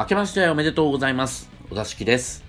[0.00, 1.50] 明けましておめでとうございます。
[1.72, 2.44] お座敷です。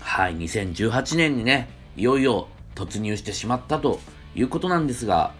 [0.00, 1.68] はい、2018年にね、
[1.98, 4.00] いよいよ突入してしまったと
[4.34, 5.34] いうことなんですが、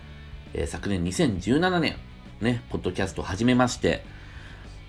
[0.53, 1.97] えー、昨年2017年、
[2.43, 4.05] ね、ポッドキャスト始めまして、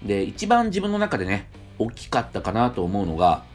[0.04, 1.48] で、一番自分の中でね、
[1.80, 3.46] 大きかったかなと思うのが、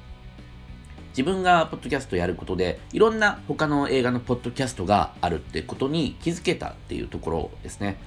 [1.10, 7.98] 自分がポッドキャストやることで、いろんな他の映画のポッドキャストがあるってことに気づけたっていうところですね。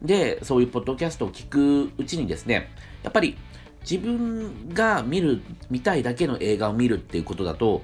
[0.00, 2.70] で、そういうポッドキャストを聞くうちにですね、
[3.02, 3.36] やっぱり
[3.88, 5.40] 自分が見る、
[5.70, 7.82] 見たいだけの映画を見るっていうことだと、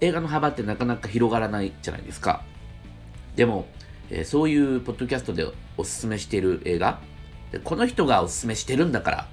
[0.00, 2.42] 映画の幅ってなかなか広がらないじゃないですか。
[3.36, 3.66] でも、
[4.10, 5.46] えー、そういうポッドキャストで
[5.76, 7.00] おすすめしている映画
[7.52, 9.28] で、この人がおすすめしてるんだから、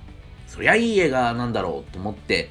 [0.47, 2.49] そりゃいい映画なんだろうと思って、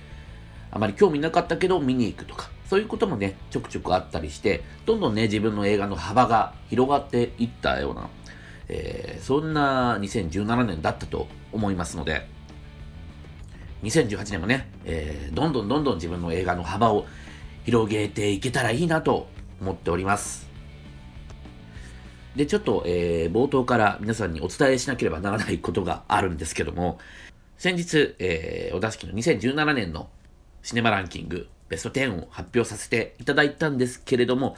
[0.70, 8.08] あまり興味なかったけど見に行くとか、そういうこともね、ちょくちょくあったりして、どんどんね、自分の映画の幅が広がっていったような、
[8.68, 12.26] えー、そんな2017年だったと思いますので、
[13.84, 17.06] 2018年もね、えー、どんどんどんどん自分の映画の幅を
[17.64, 19.28] 広げていけたらいいなと
[19.60, 20.48] 思っております。
[22.36, 26.98] で、ちょっと、えー、冒頭から皆さんにお伝えしなければならないことがあるんですけども、
[27.58, 30.08] 先日、えー、お出しの2017年の
[30.62, 34.56] シネマランキングベスト10を発表させていただいたんですけれども、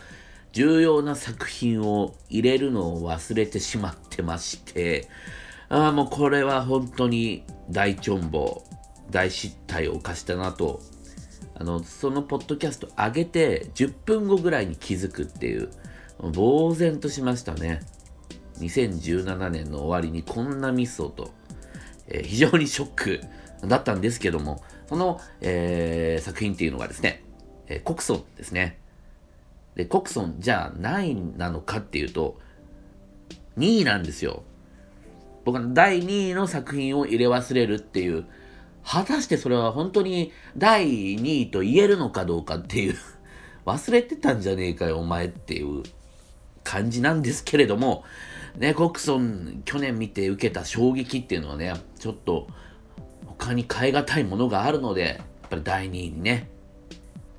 [0.53, 5.09] 重要な作品を入れるのを忘れてしまってまして、
[5.69, 8.65] ああ、もうこれは本当に大チョンボ
[9.11, 10.81] 大失態を犯したなと、
[11.55, 15.71] あの、そのポッドキャスト上げて10分後ぐらいに気づくっていう、
[16.19, 17.81] 呆然としましたね。
[18.61, 21.31] 2017年の終わりにこんなミスをと、
[22.09, 23.21] えー、非常にショック
[23.67, 27.23] だったんですけども、その、えー、作品っていうのがですね、
[27.67, 28.79] えー、コクソンですね。
[29.75, 32.39] で、コクソンじゃあ何位なのかっていうと、
[33.59, 34.43] 2位なんですよ。
[35.45, 38.27] 僕は第2位の作品を入れ忘れるっていう、
[38.87, 42.95] 果たしてそれは本当に第2位と言えるのかどうかっていう
[43.67, 45.83] 忘れてたんじゃねえかよ、お前っていう
[46.63, 48.05] 感じなんですけれども、
[48.57, 52.47] ね、コクソン、去年見て受けた衝撃っていうのはね、ちょっと
[53.27, 56.49] 他に変え難いものがあるので、やっぱり第2位にね、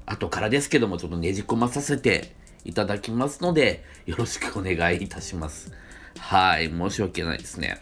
[0.06, 2.36] 後からですけども、ちょっとねじ込まさせて
[2.66, 5.72] いただきますので、よろしくお願いいたします。
[6.20, 7.80] はい、申し訳ないですね。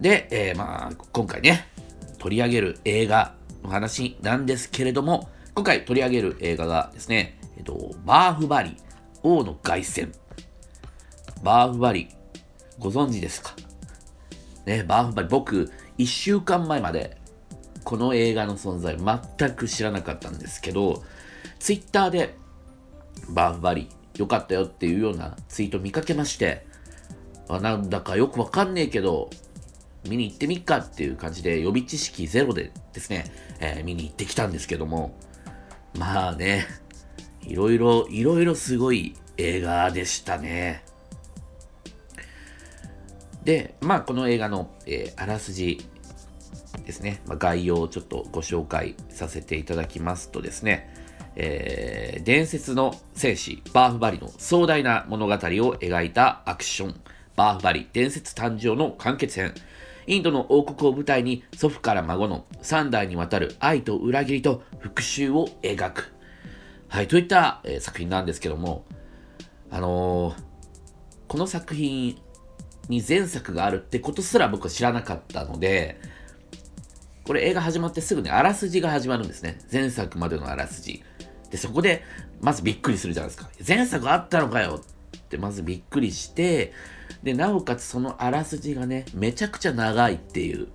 [0.00, 1.68] で、えー、まあ、今回ね、
[2.22, 3.34] 取り上げる映画
[3.64, 8.76] の話なんですけれども、今回取り上げる映画がですね、えっと、バーフバリ、
[9.24, 10.12] 王の凱旋。
[11.42, 12.08] バーフバリ、
[12.78, 13.56] ご存知ですか？
[14.66, 17.18] ね、バーフバリ、僕、1週間前まで、
[17.82, 21.02] この映画の存在全く知らなかったんですけど、
[21.58, 22.36] ツイッターで、
[23.30, 26.66] バーフバリ、良かったよっていうようなツイート見かけまして、
[27.48, 29.28] あなんだかよくわかんねえけど、
[30.08, 33.24] 見に行ってみっかっていう感じで予備知識ゼロでですね、
[33.60, 35.16] えー、見に行ってきたんですけども、
[35.98, 36.66] まあね、
[37.42, 40.84] いろいろ、いろいろすごい映画でしたね。
[43.44, 45.86] で、まあこの映画の、えー、あらすじ
[46.84, 50.92] ですね、まあ、概要をちょっとご紹介させていただきますとですね、
[51.36, 57.00] えー、伝説の戦士バーフバリの壮大な物語を描いたアクション
[57.36, 59.54] バーフバリ伝説誕生の完結編
[60.06, 66.12] インドの王国を舞台に祖父から孫の3代にわたる愛と裏切りと復讐を描く。
[66.88, 68.84] はい、といった、えー、作品なんですけども、
[69.70, 70.34] あのー、
[71.28, 72.18] この作品
[72.88, 75.98] に前作があるってことすら僕は知らなかったので、
[77.24, 79.58] これ映画始まってすぐね、あらすじが始まるんですね。
[79.72, 81.02] 前作までのあらすじ。
[81.50, 82.02] で、そこで、
[82.40, 83.48] まずびっくりするじゃないですか。
[83.66, 84.82] 前作あったのかよ
[85.16, 86.72] ってまずびっくりして、
[87.22, 90.68] で、なおかつそのあらすじがね、めちゃくちゃ長いっていう。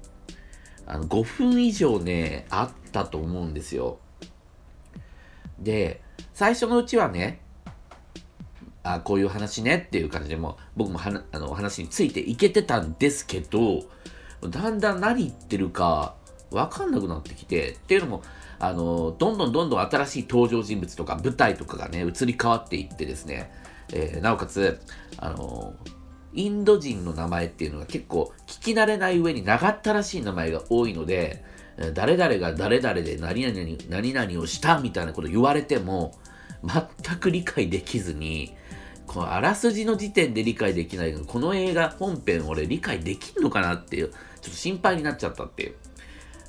[0.85, 3.99] あの、5分以上ね、あったと思うんですよ。
[5.59, 6.01] で、
[6.33, 7.41] 最初のうちはね、
[8.83, 13.83] あこういう話ねっていう感じでも僕もはあの話についていけてたんですけど、
[14.49, 16.15] だんだん何言ってるか
[16.51, 18.23] わかんなくなってきて、っていうのも、
[18.59, 23.51] あの、どんどんどんどん新しい登場人物とか舞台とかがね、移り変わっていってですね、
[23.91, 24.79] えー、なおかつ、
[25.17, 25.73] あの、
[26.37, 31.43] インド人の名前っていうのが結構聞き慣れない上に長ったらしい名前が多いので、
[31.93, 36.13] 誰々が誰々で何々何々をしたみたいなこと言われても、
[36.63, 38.55] 全く理解できずに、
[39.07, 45.75] このあらすじの時点で理解できないけど、この映画本編俺理解できんのかなっていう、ちょっと心配になっちゃったっていう。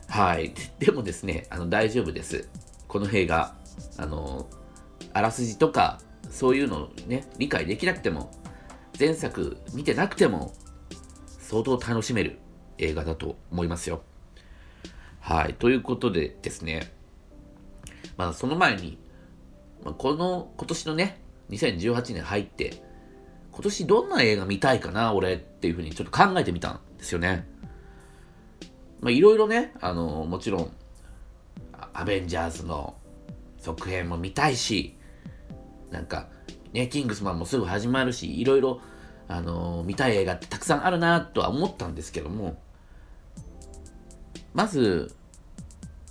[0.08, 0.52] はい。
[0.78, 2.48] でもですね、あの大丈夫です。
[2.88, 3.54] この映画、
[3.96, 4.48] あの、
[5.14, 6.00] あらすじとか、
[6.30, 8.30] そういうのね、理解できなくても、
[8.98, 10.52] 前作見てなくても
[11.38, 12.38] 相当楽しめる
[12.78, 14.02] 映画だと思いますよ。
[15.20, 15.54] はい。
[15.54, 16.92] ということでですね、
[18.16, 18.98] まあその前に、
[19.84, 22.82] まあ、この、今年のね、2018年入って、
[23.52, 27.46] 今年どんな映画見たいかな、俺っていうふうにちょっと考えてみたんですよね。
[29.00, 30.72] まあいろいろね、あの、もちろん、
[31.92, 32.96] アベンジャーズの
[33.58, 34.96] 続編も見たいし、
[35.90, 36.28] なんか、
[36.72, 38.80] ね、キングスマンもすぐ始まるし、いろいろ、
[39.26, 42.60] あのー、見たい映画ってたくさんあるなとは思ったんですけども、
[44.54, 45.14] まず、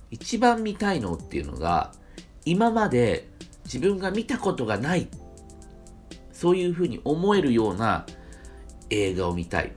[0.10, 1.92] 一番見たいのっていうのが、
[2.46, 3.30] 今まで
[3.66, 5.08] 自分が見たことがない、
[6.32, 8.06] そういうふうに思えるような
[8.90, 9.74] 映画を見たい。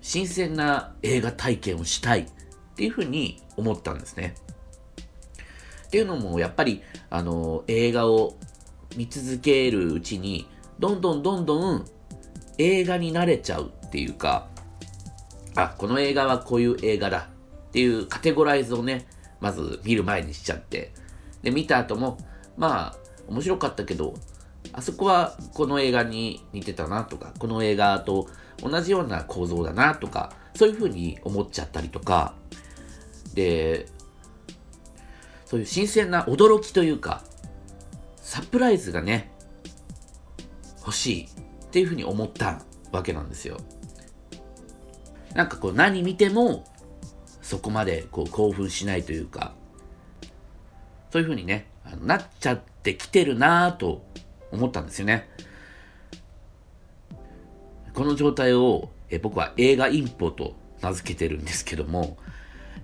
[0.00, 2.26] 新鮮な映画体験をしたいっ
[2.76, 4.34] ていうふうに思ったんですね。
[5.86, 8.36] っていうのも、やっぱり、あの、映画を
[8.96, 10.48] 見続けるうちに、
[10.78, 11.84] どんどんどんどん
[12.58, 14.48] 映画に慣れちゃうっていうか、
[15.54, 17.28] あ、この映画はこういう映画だ
[17.68, 19.06] っていうカテゴライズをね、
[19.40, 20.92] まず見る前にしちゃって、
[21.42, 22.18] で、見た後も、
[22.56, 22.96] まあ、
[23.28, 24.14] 面白かったけど、
[24.72, 28.28] あそこはこの映画に似てたなとか、この映画と
[28.62, 32.34] 同じような構造だなとか、そういうふうに思っちゃったりとか、
[33.34, 33.86] で、
[35.46, 37.24] そういう新鮮な驚きというか、
[38.30, 39.32] サプライズがね、
[40.78, 41.28] 欲しいっ
[41.72, 42.62] ていうふうに思った
[42.92, 43.56] わけなんですよ。
[45.34, 46.64] なんかこう何見ても
[47.42, 49.52] そこまでこう興奮しないというか、
[51.10, 51.72] そういうふうにね、
[52.02, 54.06] なっちゃってきてるなぁと
[54.52, 55.28] 思ったんですよね。
[57.94, 62.16] この状態をえ僕は映画インポと名付けてるんですけども、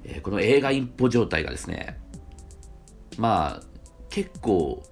[0.02, 2.00] えこの映画インポ状態がですね、
[3.16, 3.62] まあ
[4.10, 4.82] 結構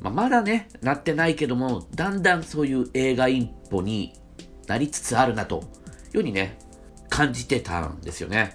[0.00, 4.12] まあ、まだね、なってないけども、だんだんそういう映画一歩に
[4.66, 5.62] なりつつあるなと、いう
[6.12, 6.58] ふうにね、
[7.08, 8.54] 感じてたんですよね。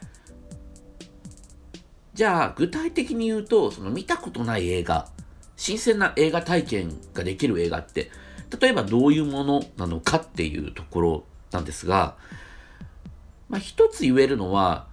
[2.13, 5.09] じゃあ、具体的に言うと、その見たことない映画、
[5.55, 8.11] 新鮮な映画体験ができる映画って、
[8.59, 12.17] 例えばどういうものなのかっていうところなんですが、
[13.47, 14.88] まあ、一つ言えるのは、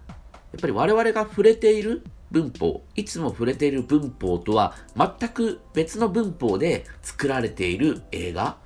[0.53, 8.59] やっぱり我々が触れている文法、いつも触れている文法とは全く別の文法で作られている映画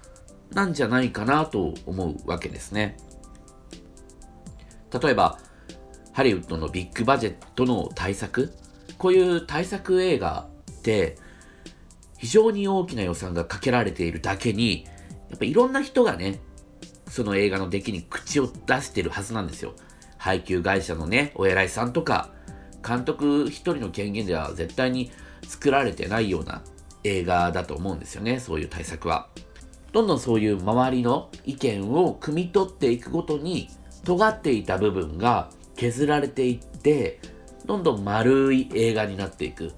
[0.53, 2.97] なんじゃないかなと思うわけですね。
[5.01, 5.39] 例えば、
[6.13, 8.53] ハリウッドのビッグバジェットの対策、
[8.99, 11.17] こういう対策映画って
[12.19, 14.85] 非常に大きな予算がかけられているだけに、
[15.31, 16.41] やっぱいろんな人がね、
[17.09, 19.75] その映画の出来に口を出してるはずなんですよ。
[20.19, 22.31] 配給会社のね、お偉いさんとか、
[22.87, 25.11] 監督一人の権限では絶対に
[25.47, 26.63] 作られてないような
[27.05, 29.29] 映画だと思うんですよね、そういう対策は。
[29.93, 33.69] どんどんそういう周りの意見を汲み取っていくごとに、
[34.05, 37.21] 尖っていた部分が削られていって、
[37.67, 39.73] どんどん丸い映画になっていく。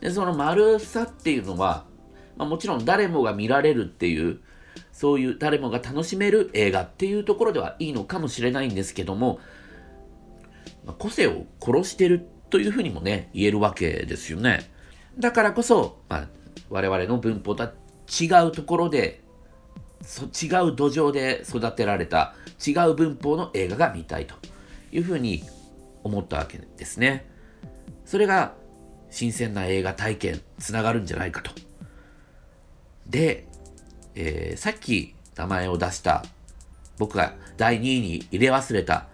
[0.00, 1.84] で、その丸さっていうのは、
[2.36, 4.40] まあ、もちろん誰もが見られるっていう、
[4.92, 9.40] そういう誰もが楽しめる映画っていうところではいいのかもしれないんですけども、
[10.84, 14.70] まあ、個性を殺してるというふうにもね、言えるわけですよね。
[15.18, 16.28] だからこそ、まあ、
[16.70, 17.72] 我々の文法とは
[18.08, 19.22] 違うところで、
[20.02, 22.34] そ違う土壌で育てられた
[22.64, 24.36] 違う文法の映画が見たいと
[24.92, 25.42] いうふうに
[26.04, 27.28] 思ったわけですね。
[28.04, 28.54] それが
[29.10, 31.50] 新鮮な映画体験つながるんじゃないかと。
[33.06, 33.46] で、
[34.14, 36.24] えー、さっき名前を出した
[36.98, 39.06] 僕が第2位に入れ忘れた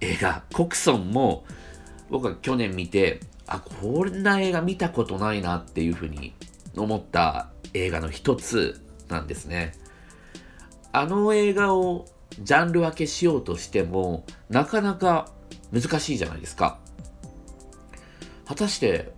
[0.00, 1.44] 映画コクソンも
[2.12, 6.34] 僕は去年見て、あ、こんな映画見たことないなっていうふうに
[6.76, 9.72] 思った映画の一つなんですね。
[10.92, 12.04] あの映画を
[12.38, 15.30] ジャンル分けしようとしても、なかなか
[15.72, 16.78] 難しいじゃないですか。
[18.44, 19.14] 果たして、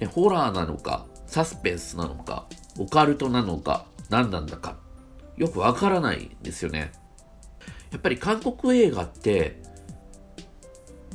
[0.00, 2.46] ね、ホラーなのか、サスペンスなのか、
[2.78, 4.78] オカルトなのか、何なんだか、
[5.36, 6.92] よくわからないんですよね。
[7.92, 9.67] やっぱり韓国映画って、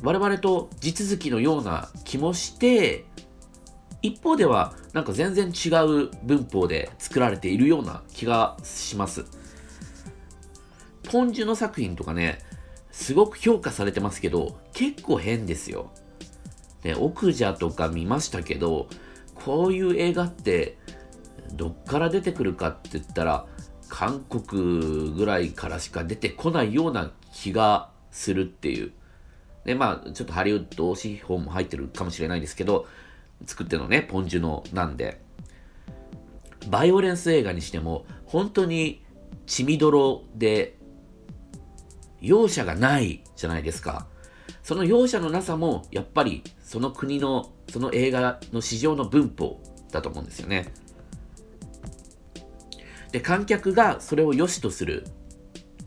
[0.04, 3.06] 我々と地続きのような気もして、
[4.02, 9.24] 一方ではなんか全然違う文法で作られているような気がします。
[11.04, 12.38] ポンジュの作品とかね、
[12.90, 15.90] すごく評価されてますけど、結構変ですよ。
[16.82, 18.88] ね、奥者とか見ましたけど、
[19.34, 20.76] こういう映画って
[21.54, 23.46] どっから出てくるかって言ったら、
[23.88, 28.92] 韓国ぐらいからしか出てこないような気がするっていう。
[29.64, 32.86] で、まあ、ちょっとハリウッド資本も入ってるかもしれないですけど、
[33.46, 35.20] 作ってのね、ポンジュのなんで。
[36.68, 39.02] バイオレンス映画にしても、本当に
[39.46, 40.76] 血みどろで、
[42.20, 44.06] 容赦がないじゃないですか。
[44.62, 49.60] その容赦のなさも、やっぱりその国の、その映画の市場の文法
[49.92, 50.72] だと思うんですよね。
[53.12, 55.04] で、観客がそれを良しとする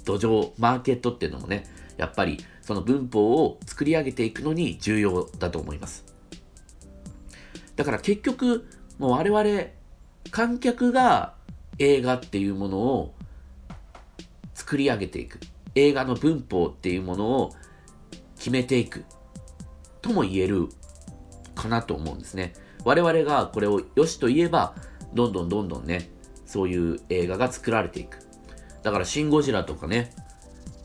[0.06, 1.66] 土壌、マーケットっていうのもね、
[1.98, 6.04] やっぱりその文法を作り上げていくのに重要だと思います。
[7.78, 8.68] だから結局、
[9.00, 9.68] もう我々、
[10.32, 11.34] 観客が
[11.80, 13.16] 映画っていうものを
[14.54, 15.40] 作り上げていく。
[15.76, 17.54] 映画の文法っていうものを
[18.36, 19.06] 決めていく。
[20.02, 20.68] とも言える
[21.56, 22.52] かなと思うんですね。
[22.84, 24.76] 我々がこれを良しと言えば、
[25.14, 26.10] どんどんどんどんね、
[26.46, 28.18] そういう映画が作られていく。
[28.84, 30.12] だから、シン・ゴジラとかね、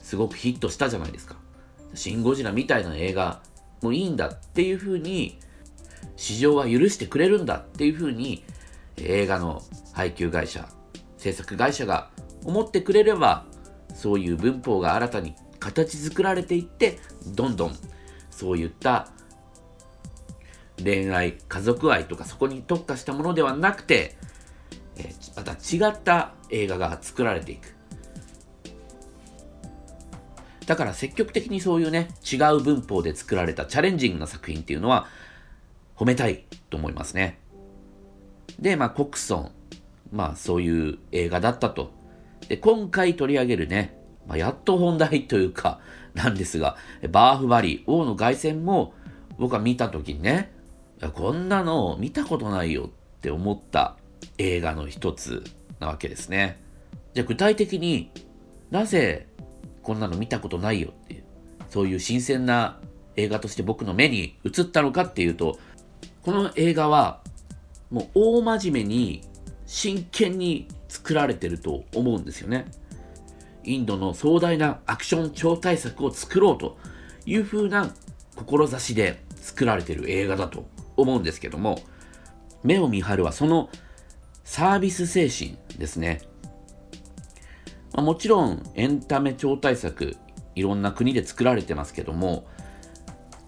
[0.01, 1.42] すごくヒットしたじゃないですか。
[1.95, 3.43] シン・ゴジラみたいな映画
[3.83, 5.39] もいいんだっていう風に、
[6.17, 8.45] 市場は許してくれるんだっていう風に、
[8.97, 10.69] 映画の配給会社、
[11.17, 12.11] 制作会社が
[12.45, 13.45] 思ってくれれば、
[13.95, 16.99] そういう文法が新たに形作られていって、
[17.35, 17.77] どんどん
[18.31, 19.09] そういった
[20.83, 24.17] 恋愛、家族愛とかそこに特化したものではなくて、
[25.37, 27.75] また違った映画が作られていく。
[30.67, 35.07] だから積極的にそういうね、違う文法で作られたチャレンジングな作品っていうのは
[35.97, 37.39] 褒めたいと思いますね。
[38.59, 39.53] で、まあ、コクソン。
[40.13, 41.91] まあ、そういう映画だったと。
[42.49, 45.81] で、今回取り上げるね、まあ、やっと本題というか、
[46.15, 46.77] なんですが、
[47.11, 48.93] バーフバリー、王の凱旋も
[49.39, 50.53] 僕は見たときにね、
[51.15, 53.97] こんなの見たことないよって思った
[54.37, 55.43] 映画の一つ
[55.81, 56.61] なわけですね。
[57.15, 58.11] じゃあ具体的に
[58.71, 59.27] なぜ
[59.83, 61.25] こんなの見たことないよっていう、
[61.69, 62.79] そういう新鮮な
[63.17, 65.59] 映画として僕の目に映ったのかっていうと、
[66.23, 67.21] この映画は
[67.91, 69.23] もう大真面目に
[69.67, 72.67] 真剣に作られてると思うんですよね。
[73.65, 76.77] インドの壮大なアクション超大作を作ろうと
[77.27, 77.95] いう風な
[78.35, 81.81] 志で作られてる映画だと思うんですけども、
[82.65, 83.71] 目を見張るはその
[84.45, 86.21] サービス精神ですね。
[87.95, 90.17] まあ、もちろんエンタメ超大作、
[90.55, 92.47] いろんな国で作られてますけども、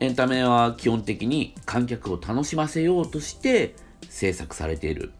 [0.01, 3.75] エンタメは基本的に観客を楽しませようとして
[4.09, 5.13] 制作されている。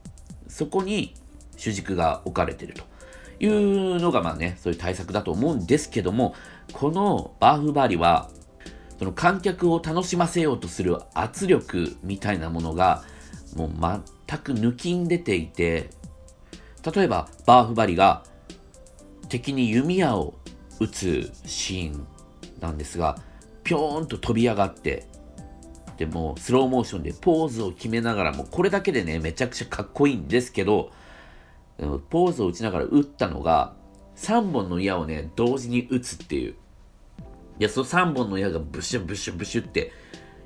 [0.49, 1.15] そこに
[1.57, 2.85] 主軸が置かれていると
[3.41, 6.35] いうのがまあね、そういう対策だと思うんですけども、
[6.73, 8.31] このバーフバリは、
[8.99, 13.05] その観客を楽しませようとする圧力みたいなものが、
[13.57, 13.71] もう
[14.29, 15.91] 全く抜きん出ていて、
[16.95, 18.25] 例えばバーフバリが
[19.29, 20.35] 敵に弓矢を
[20.81, 22.07] 撃つシーン
[22.61, 23.19] なんですが、
[23.63, 25.07] ぴょーんと飛び上がって、
[25.97, 30.91] でもスローモーションでポーズを決めながらも、これだけでね、めちゃくちゃかっこいいんですけど、
[32.11, 33.75] ポーズを打ちながら撃ったのが、
[34.17, 36.55] 3本の矢をね、同時に撃つっていう。
[37.59, 39.93] いや、その3本の矢がブシュブシュブシュって、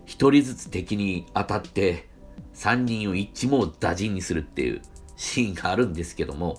[0.07, 2.09] 1人ずつ敵に当たって、
[2.55, 4.83] 3人を一網打尽にするっていう
[5.17, 6.59] シーンがあるんですけども、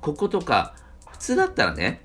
[0.00, 0.74] こことか、
[1.14, 2.04] 普通だったらね、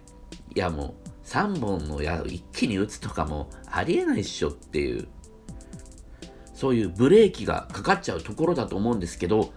[0.55, 0.93] いやも
[1.25, 5.07] う3本の矢を一気に打つとかもありえないっしょっていう、
[6.53, 9.51] そういうブレーキがかかっちゃうところだと思うんですけど、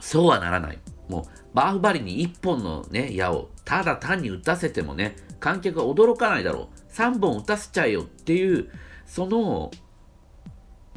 [0.00, 0.80] そうはならない。
[1.08, 1.24] もう、
[1.54, 6.92] バーフバリに1本のね、矢をただ単に打たせてもね、観客は驚かないだろう。
[6.92, 8.68] 3本打たせちゃえよっていう、
[9.06, 9.70] その、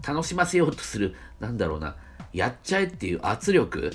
[0.05, 1.97] 楽しませようとする、なんだろうな、
[2.33, 3.91] やっちゃえっていう圧力、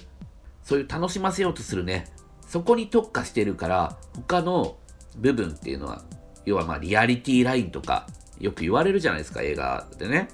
[0.62, 2.06] そういう楽しませようとするね、
[2.50, 4.76] そこに特化してるから、他の
[5.16, 6.02] 部分っていうのは、
[6.44, 8.08] 要はまあリアリティラインとか、
[8.40, 10.28] よく言われるじゃないですか、映画でね。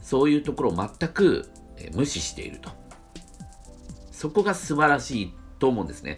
[0.00, 1.50] そういうところを全く
[1.92, 2.70] 無視していると。
[4.12, 6.14] そこが素晴らしいと思うんですね。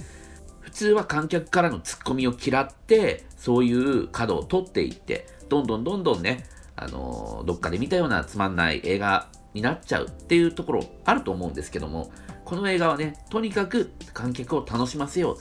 [0.61, 6.45] 普通は観客からのツッコミを嫌って、そういう角を取っていって、どんどんどんどんね、
[6.77, 12.13] あのー、どっかで見たようなつまんない映画になっちゃうっていうところあると思うんですけども、
[12.51, 15.37] この映画はね、とにかく観客を楽しませよう。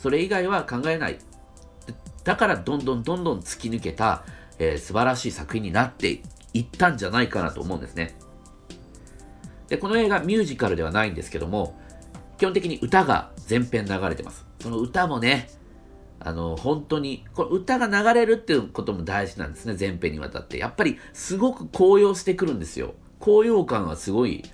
[0.00, 1.18] それ以外は考えない。
[2.22, 4.24] だからどんどんどんどん突き抜けた、
[4.60, 6.22] えー、素晴らしい作品になって
[6.54, 8.14] いったんじゃないかなと思うんですね。
[9.66, 11.76] で、この映画ミュージカルではないんですけども、
[12.38, 14.46] 基本的に歌が全編流れてます。
[14.60, 15.50] その歌もね、
[16.20, 20.58] あの、本当に、これ歌が流れるっていうことも大事なんですね、全編にわたって。
[20.58, 22.94] やっぱり、すごく高揚してくるんですよ。
[23.18, 24.44] 高揚感がすごい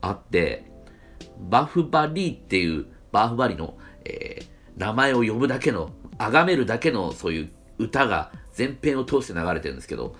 [0.00, 0.70] あって、
[1.38, 10.14] バフバリーっていう、バフバリの、えー、名前を呼ぶだけの、崇めるだけのそういう歌が全編を通して流れてるんですけど、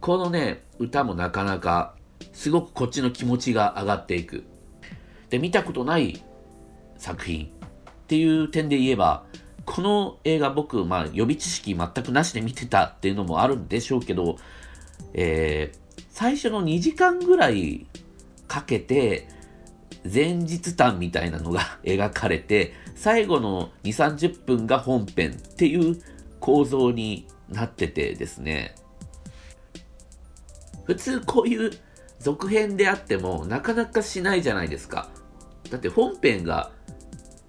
[0.00, 1.94] このね、歌もなかなか、
[2.32, 4.44] すごくこっちの気持ちが上がっていく。
[5.30, 6.22] で、見たことない
[6.96, 7.48] 作品っ
[8.06, 9.24] ていう点で言えば、
[9.64, 14.36] この映画僕、まあ予備知識全くなしで見てたっていうのもあるんでしょうけど、
[15.14, 17.86] えー、最初の2時間ぐらい
[18.48, 19.28] かけて、
[20.04, 26.02] 前日談みたいなのが描かれて、最後の2、30分が本編っていう
[26.40, 28.74] 構造になっててですね、
[30.84, 31.70] 普通こういう
[32.18, 35.08] 続編であってもなかなかしないじゃないですか。
[35.70, 36.70] だって本編が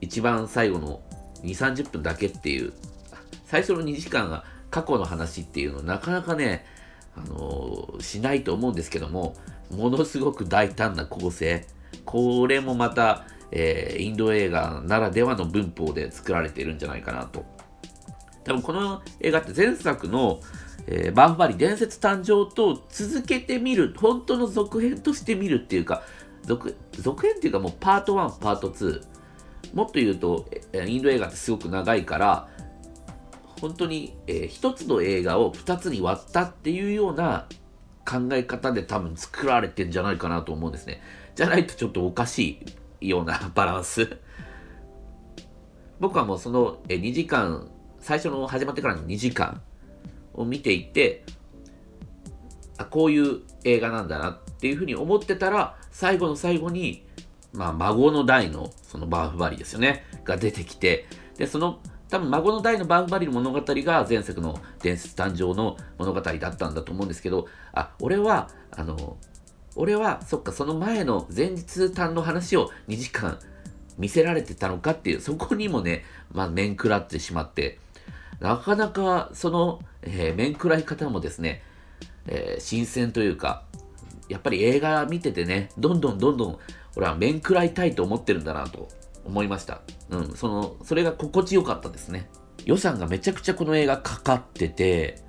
[0.02, 1.02] 一番最後の
[1.44, 2.74] 2、30分だけっていう、
[3.46, 6.66] 最初の2時間が過去の話っていうのなかなかね、
[7.16, 9.36] あのー、しないと思うんですけども、
[9.72, 11.66] ものすごく大胆な構成。
[12.06, 17.46] これもまた、えー、インド映画ならではの文法で作られているんじゃないかなと。
[18.44, 20.40] 多分この映画って前作の、
[20.88, 26.04] えー、バンフバリ伝説誕生と続けてみる、本当の続編として見るっていうか、
[26.44, 29.02] 続続編っていうかもうパート1、パート2。
[29.74, 30.46] もっと言うと、
[30.86, 32.50] インド映画ってすごく長いから、
[33.62, 37.48] 本当に、えー、つの映画を二つに割ったっていうような
[38.06, 41.02] 考え方で多分作られてんじゃないかなと思うんですね。
[41.36, 42.60] じゃないとちょっとおかし
[43.02, 44.18] いようなバランス。
[46.00, 49.62] 僕はもうその2時間、最初の始まってからの2時間
[50.34, 51.24] を見ていて、
[52.78, 57.06] あ、こういう映画なんだなっていうふうに思ってたら、最後の最後に、
[57.54, 61.06] まあ、孫の代の、そのバーフバリですよね、が出てきて、
[61.38, 69.18] で、その、多分孫の代のバーフバリの物語が前作の伝説誕生の物語だったんだと思うんですけど、あ、俺は、あの、
[69.76, 73.40] 俺は、そっか、その前の前日短の話を2時間
[73.98, 77.80] 見せられてたのかっていう、そこにもね、 まあ、面食らってしまって、
[78.40, 81.64] なかなか、その、えー、面食らい方もですね、
[82.28, 83.64] えー、新鮮というか、
[84.30, 86.60] やっぱり映画見ててね、どんどんどんどん、
[86.96, 88.90] 俺は面食らいたいと思ってるんだなと
[89.26, 89.82] 思いました。
[90.10, 92.30] うん、その、それが心地よかったですね。
[92.66, 95.22] 予算がめちゃくちゃこの映画かかってて、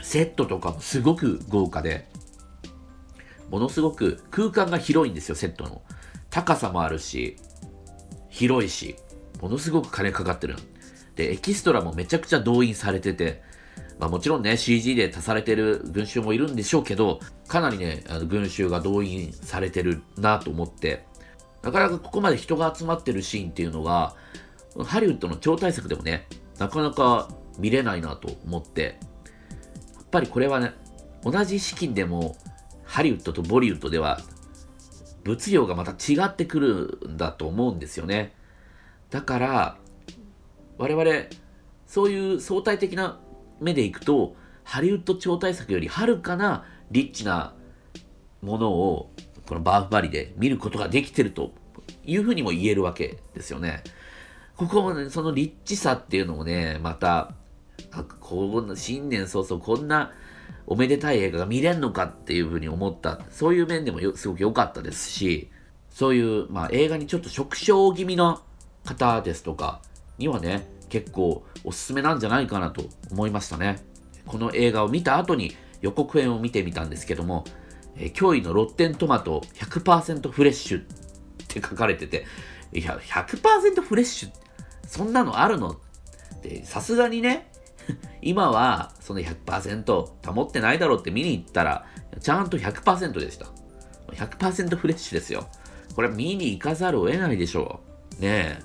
[0.00, 2.08] セットとかもすごく豪華で、
[3.50, 5.82] ものすごく空間が広いんですよ、セットの。
[6.30, 7.36] 高さもあるし、
[8.28, 8.96] 広いし、
[9.40, 10.56] ものすごく金かかってる。
[11.16, 13.42] で、エキストラもめちゃくちゃ動員されてて、
[13.98, 21.06] まあもちろんね、CG で足されてる群衆もいるんでしょうけど、かなりね、あの群衆が動員されてるなと思って、
[21.62, 24.14] なかなかここまで人が集まってるシーンっていうのが、
[24.84, 28.98] ハリウッドの超大作でもね、なかなか見れないなと思って、
[29.94, 30.72] やっぱりこれはね、
[31.24, 32.36] 同じ資金でも、
[32.88, 34.18] ハリウッドとボリウッドでは、
[35.22, 38.34] 物量がまた違ってくるんだと思うんですよね。
[39.10, 39.76] だから、
[40.78, 41.26] 我々、
[41.86, 43.20] そういう相対的な
[43.60, 47.54] 目でいくと、ハリウッド超大作よりはるかなリッチな
[48.40, 49.12] ものを、
[49.46, 51.52] このバーフバリで見ることができてると
[52.06, 53.84] いうふうにも言えるわけですよね。
[54.56, 57.34] ここもね、そのリッチさっていうのもね、また、
[58.18, 60.12] こんな、新年早々こんな
[60.70, 65.50] おめでたい映画が見れんのかっていうふうに思った、そういう面でもすごく良かったですし、
[65.88, 68.42] そういう、まあ映画にちょっと触傷気味の
[68.84, 69.80] 方ですとか
[70.18, 73.82] にはね、結構おすすめなんじゃないかなと思いましたね。
[74.26, 77.44] この映画を見た後に予告編を見てみたんですけども、
[77.96, 80.84] えー、驚異のロッテントマト100%フレッシュっ
[81.48, 82.26] て書かれてて、
[82.74, 84.30] いや、100%フレッシュ？
[84.86, 85.70] そんなのあるの？
[85.70, 87.50] ってさすがにね、
[88.22, 91.86] 今はその100%保ってないだろうって見に行ったら、
[92.20, 93.46] ちゃんと100%でした。
[94.12, 95.48] 100%フレッシュですよ。
[95.94, 97.80] これ見に行かざるを得ないでしょ
[98.18, 98.22] う。
[98.22, 98.62] ねえ。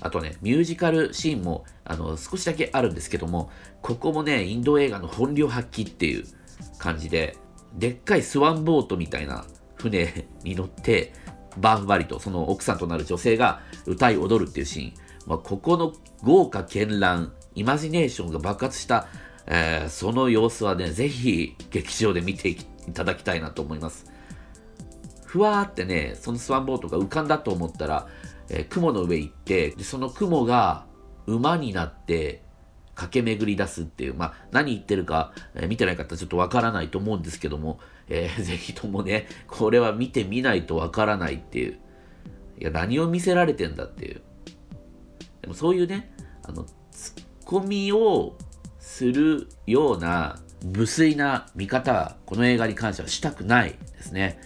[0.00, 6.24] あとね、ミュージカルシーンも、あの、少しだけあるんですけども、ここもね、インド映画の本領発揮っていう
[6.78, 7.36] 感じで、
[7.74, 9.44] でっかいスワンボートみたいな
[9.76, 11.12] 船に乗って、
[11.58, 14.94] バーフバリとその奥さんとなる女性が歌い踊るっていうシーン。
[15.26, 19.06] まあ、ここの豪華絢爛、イマジネーションが爆発した、
[19.46, 22.56] えー、その様子はね、ぜひ劇場で見てい
[22.92, 24.06] ただきたいなと思います。
[25.24, 28.06] ふわーってね、そのスワンボートが浮かんだと思ったら、
[28.48, 30.86] えー、雲の上行って、でその雲が
[31.26, 32.42] 馬になって
[32.94, 41.78] 駆け巡り出すっていう、まあ、何言ってるか、えー、見てない方ちょっとわからないと思うんですけども、えー、ぜひともね、これは見てみないとわからないっていう。
[42.60, 44.22] いや、何を見せられてんだっていう。
[45.42, 46.14] でもそういうね、
[46.44, 46.66] あの、
[47.44, 48.36] コミを
[48.78, 54.40] するような無粋な見方、この映画に関してはしたくないですね。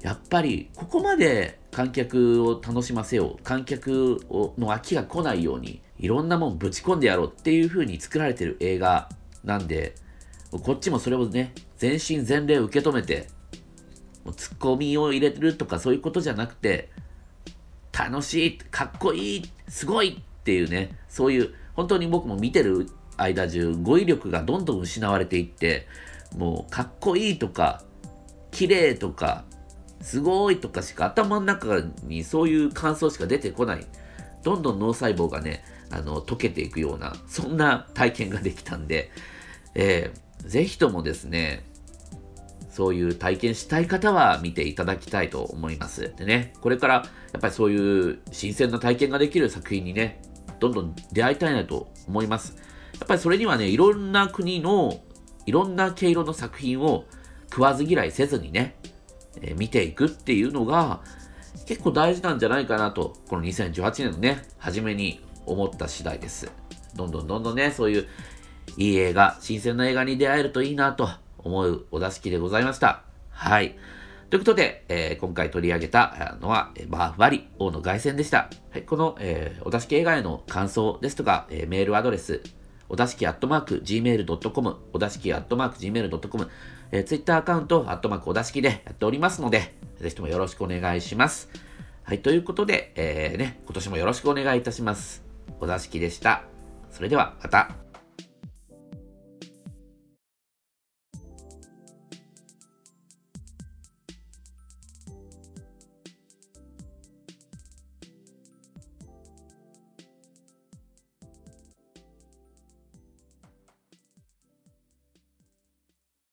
[0.00, 4.20] やっぱり、ここまで観客を楽しませよう、観客
[4.56, 9.08] の飽きが来ないように、いろんなもんぶち込んでやろうっていう風に作られてる映画
[9.44, 9.94] なんで、
[10.50, 13.28] こっちもそれをね、全身全霊受け止めて、
[14.36, 16.90] ツッコミを入れてるとかそういうことじゃなくて、
[17.92, 25.86] 楽しい、かっこいい、すごいっていうね、そういう、本当に僕も見てる間中、語彙力がどんどん失われていって、
[26.36, 27.82] もうかっこいいとか、
[28.50, 29.44] 綺麗とか、
[30.00, 33.86] すごいとかしか頭の中にそういう感想しか出てこない。
[34.42, 39.10] どんどん脳細胞がね、あの、溶けていくような、そんな体験ができたんで、
[39.74, 41.64] えー、ぜひともですね、
[42.70, 46.14] そういう体験したい方は見ていただきたいと思います。
[46.16, 46.94] でね、これから
[47.32, 50.20] やっぱりそういう新鮮な体験ができる作品にね、
[50.58, 52.56] どんどん出会いたいなと思います。
[52.98, 55.00] やっぱりそれにはね、いろんな国の
[55.44, 57.04] いろんな毛色の作品を
[57.50, 58.76] 食わず嫌いせずにね、
[59.40, 61.00] えー、見ていくっていうのが
[61.66, 66.50] 結構大事なんじゃないかなと、この2018年のね、初めに思った次第です。
[66.94, 68.08] どんどんどんどんね、そういう
[68.76, 73.02] いい映画、新鮮な映画に出会えるといいなと思うお座敷でございました。
[73.30, 73.76] はい。
[74.28, 78.50] ということで、えー、今回取り上げたのは、バーフバリ王の凱旋でした。
[78.70, 82.42] はい、この、えー、お座敷映画への感想ですとか、えー、メールアドレス、
[82.88, 86.50] おだしきアットマーク gmail.com、おだしきアットマーク gmail.com、
[86.90, 91.48] えー、ツイッターアカウント、アットマークおだしきでやっておりますので、ぜひともよろしくお願いします。
[92.02, 95.24] はい、ということで、えー、ね、今年もよろしくお願いいたします。
[95.60, 96.42] おだしきでした。
[96.90, 97.85] それでは、また。